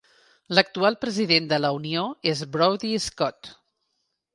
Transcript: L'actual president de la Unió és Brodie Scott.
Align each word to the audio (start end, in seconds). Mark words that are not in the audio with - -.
L'actual 0.59 0.97
president 1.05 1.51
de 1.53 1.61
la 1.67 1.73
Unió 1.81 2.09
és 2.35 2.45
Brodie 2.59 3.07
Scott. 3.09 3.57